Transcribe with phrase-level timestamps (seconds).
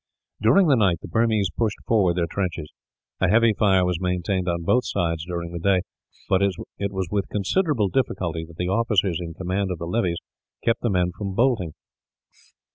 [0.41, 2.73] During the night, the Burmese pushed forward their trenches.
[3.19, 5.81] A heavy fire was maintained on both sides during the day,
[6.27, 10.17] but it was with considerable difficulty that the officers in command of the levies
[10.65, 11.73] kept the men from bolting.